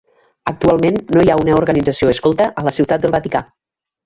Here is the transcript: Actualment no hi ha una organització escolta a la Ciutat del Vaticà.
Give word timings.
Actualment 0.51 0.97
no 1.15 1.25
hi 1.25 1.31
ha 1.33 1.35
una 1.41 1.57
organització 1.59 2.09
escolta 2.15 2.49
a 2.63 2.65
la 2.71 2.75
Ciutat 2.79 3.05
del 3.07 3.15
Vaticà. 3.19 3.45